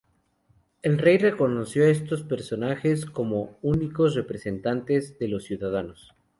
El 0.81 0.97
rey 0.97 1.19
reconoció 1.19 1.83
a 1.83 1.89
estos 1.89 2.23
personajes 2.23 3.05
como 3.05 3.59
únicos 3.61 4.15
representantes 4.15 5.19
de 5.19 5.27
los 5.27 5.43
ciudadanos. 5.43 6.15